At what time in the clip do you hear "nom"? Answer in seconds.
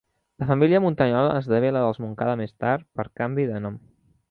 3.67-3.79